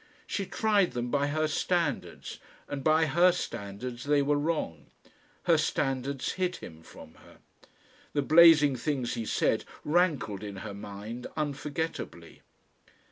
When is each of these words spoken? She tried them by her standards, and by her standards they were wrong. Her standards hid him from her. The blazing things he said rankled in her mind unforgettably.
She 0.25 0.47
tried 0.47 0.93
them 0.93 1.11
by 1.11 1.27
her 1.27 1.47
standards, 1.47 2.39
and 2.67 2.83
by 2.83 3.05
her 3.05 3.31
standards 3.31 4.05
they 4.05 4.23
were 4.23 4.35
wrong. 4.35 4.87
Her 5.43 5.59
standards 5.59 6.31
hid 6.31 6.55
him 6.55 6.81
from 6.81 7.13
her. 7.23 7.37
The 8.13 8.23
blazing 8.23 8.75
things 8.77 9.13
he 9.13 9.27
said 9.27 9.63
rankled 9.83 10.41
in 10.43 10.55
her 10.65 10.73
mind 10.73 11.27
unforgettably. 11.37 12.41